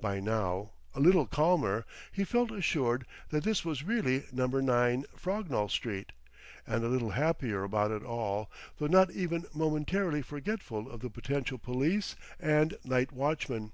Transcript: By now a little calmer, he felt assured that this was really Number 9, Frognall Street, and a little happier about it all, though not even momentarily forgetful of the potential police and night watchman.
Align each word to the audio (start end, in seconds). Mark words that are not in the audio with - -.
By 0.00 0.18
now 0.18 0.72
a 0.96 0.98
little 1.00 1.28
calmer, 1.28 1.86
he 2.10 2.24
felt 2.24 2.50
assured 2.50 3.06
that 3.28 3.44
this 3.44 3.64
was 3.64 3.84
really 3.84 4.24
Number 4.32 4.60
9, 4.60 5.04
Frognall 5.16 5.68
Street, 5.68 6.10
and 6.66 6.82
a 6.82 6.88
little 6.88 7.10
happier 7.10 7.62
about 7.62 7.92
it 7.92 8.02
all, 8.02 8.50
though 8.78 8.88
not 8.88 9.12
even 9.12 9.44
momentarily 9.54 10.22
forgetful 10.22 10.90
of 10.90 11.02
the 11.02 11.08
potential 11.08 11.56
police 11.56 12.16
and 12.40 12.76
night 12.84 13.12
watchman. 13.12 13.70